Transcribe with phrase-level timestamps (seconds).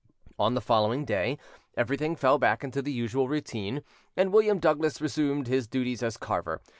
[0.39, 1.37] On the following day
[1.77, 3.83] everything fell back into the usual routine,
[4.17, 6.59] and William Douglas reassumed his duties as carver.